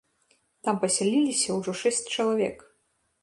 [0.67, 2.57] Там пасяліліся ўжо шэсць чалавек.